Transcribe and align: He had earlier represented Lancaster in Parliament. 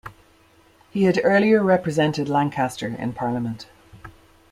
He 0.89 1.03
had 1.03 1.21
earlier 1.23 1.61
represented 1.61 2.27
Lancaster 2.27 2.87
in 2.87 3.13
Parliament. 3.13 3.67